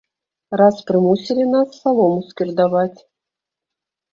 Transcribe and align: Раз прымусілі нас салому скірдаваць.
Раз 0.61 0.79
прымусілі 0.87 1.45
нас 1.51 1.77
салому 1.81 2.25
скірдаваць. 2.31 2.99